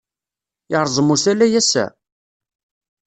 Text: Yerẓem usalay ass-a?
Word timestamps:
Yerẓem 0.71 1.09
usalay 1.13 1.53
ass-a? 1.59 1.85